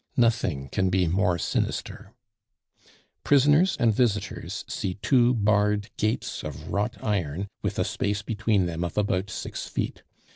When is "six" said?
9.29-9.67